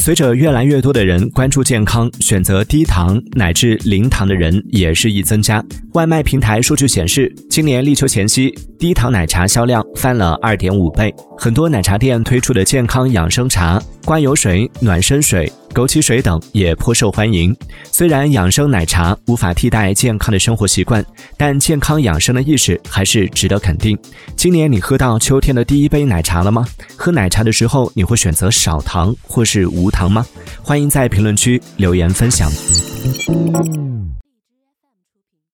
[0.00, 5.62] 随着越来越多的人关注健康，选择低糖乃至零糖的人也日益增加。
[5.92, 11.14] 外卖平台数据显示，今年立秋前夕，低糖奶茶销量翻了二点五倍。
[11.36, 15.52] 很多奶茶店推出的健康养生茶、刮油水、暖身水。
[15.72, 17.54] 枸杞水等也颇受欢迎。
[17.84, 21.04] 虽然养生奶茶无法替代健康的生活习惯，
[21.36, 23.98] 但健康养生的意识还是值得肯定。
[24.36, 26.66] 今年你喝到秋天的第一杯奶茶了吗？
[26.96, 30.26] 喝奶茶的时候，你会选择少糖或是无糖吗？
[30.62, 32.50] 欢迎在评论区留言分享。